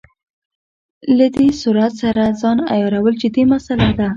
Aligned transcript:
له 1.17 1.25
دې 1.35 1.47
سرعت 1.61 1.93
سره 2.03 2.23
ځان 2.41 2.57
عیارول 2.73 3.15
جدي 3.21 3.43
مساله 3.53 3.87
ده. 3.99 4.07